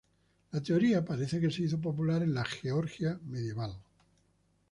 La 0.51 0.63
teoría 0.63 1.05
parece 1.05 1.39
que 1.39 1.51
se 1.51 1.61
hizo 1.61 1.79
popular 1.79 2.23
en 2.23 2.33
la 2.33 2.43
Georgia 2.43 3.19
medieval. 3.27 3.75